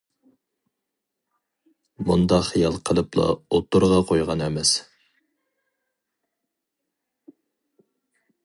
مۇنداق 2.07 2.47
خىيال 2.47 2.79
قىلىپلا 2.89 3.27
ئوتتۇرىغا 3.57 4.01
قويغان 4.13 4.43
ئەمەس. 4.47 4.73